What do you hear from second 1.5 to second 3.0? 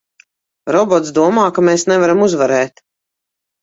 ka mēs nevaram uzvarēt!